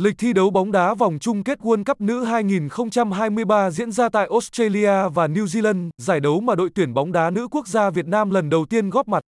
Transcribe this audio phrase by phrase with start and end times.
[0.00, 4.28] Lịch thi đấu bóng đá vòng chung kết World Cup nữ 2023 diễn ra tại
[4.30, 8.06] Australia và New Zealand, giải đấu mà đội tuyển bóng đá nữ quốc gia Việt
[8.06, 9.22] Nam lần đầu tiên góp mặt.